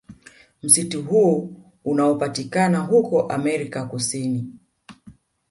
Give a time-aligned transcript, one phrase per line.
[0.63, 1.55] Msitu huu
[1.85, 4.53] unaopatikana huko America kusini